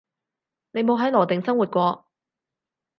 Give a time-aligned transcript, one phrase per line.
[0.71, 2.07] 你冇喺羅定生活過